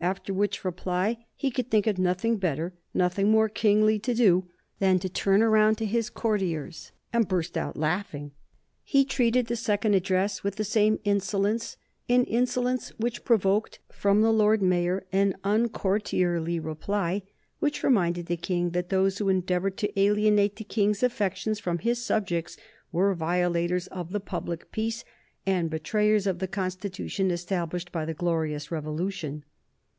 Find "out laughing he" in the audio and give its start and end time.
7.58-9.04